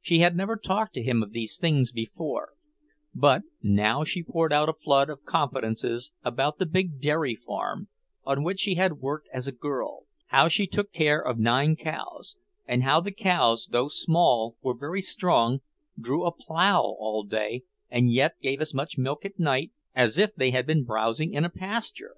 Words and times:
She 0.00 0.20
had 0.20 0.36
never 0.36 0.54
talked 0.56 0.94
to 0.94 1.02
him 1.02 1.20
of 1.20 1.32
these 1.32 1.56
things 1.56 1.90
before, 1.90 2.50
but 3.12 3.42
now 3.60 4.04
she 4.04 4.22
poured 4.22 4.52
out 4.52 4.68
a 4.68 4.72
flood 4.72 5.10
of 5.10 5.24
confidences 5.24 6.12
about 6.22 6.58
the 6.58 6.64
big 6.66 7.00
dairy 7.00 7.34
farm 7.34 7.88
on 8.22 8.44
which 8.44 8.60
she 8.60 8.76
had 8.76 9.00
worked 9.00 9.28
as 9.32 9.48
a 9.48 9.50
girl; 9.52 10.04
how 10.26 10.46
she 10.46 10.68
took 10.68 10.92
care 10.92 11.20
of 11.20 11.40
nine 11.40 11.74
cows, 11.74 12.36
and 12.68 12.84
how 12.84 13.00
the 13.00 13.10
cows, 13.10 13.66
though 13.72 13.88
small, 13.88 14.54
were 14.62 14.78
very 14.78 15.02
strong, 15.02 15.60
drew 16.00 16.24
a 16.24 16.30
plough 16.30 16.94
all 17.00 17.24
day 17.24 17.64
and 17.90 18.12
yet 18.12 18.36
gave 18.40 18.60
as 18.60 18.74
much 18.74 18.96
milk 18.96 19.24
at 19.24 19.40
night 19.40 19.72
as 19.92 20.18
if 20.18 20.32
they 20.36 20.52
had 20.52 20.66
been 20.68 20.84
browsing 20.84 21.34
in 21.34 21.44
a 21.44 21.50
pasture! 21.50 22.14